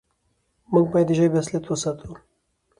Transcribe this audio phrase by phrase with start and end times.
[0.73, 2.11] موږ بايد د ژبې اصالت وساتو.